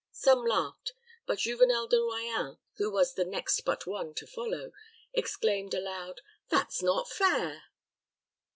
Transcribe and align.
Some 0.11 0.45
laughed; 0.47 0.93
but 1.27 1.37
Juvenel 1.37 1.87
de 1.87 1.97
Royans, 1.97 2.57
who 2.77 2.89
was 2.89 3.13
the 3.13 3.23
next 3.23 3.61
but 3.65 3.85
one 3.85 4.15
to 4.15 4.25
follow, 4.25 4.71
exclaimed 5.13 5.75
aloud, 5.75 6.21
"That's 6.49 6.81
not 6.81 7.07
fair." 7.07 7.65